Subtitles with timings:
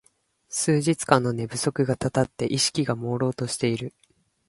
[0.49, 3.93] 数日間の寝不足がたたって意識がもうろうとしている